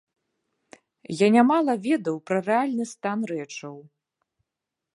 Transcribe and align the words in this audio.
Я 1.19 1.27
нямала 1.35 1.75
ведаў 1.87 2.15
пра 2.31 2.37
рэальны 2.47 2.85
стан 2.95 3.19
рэчаў. 3.35 3.75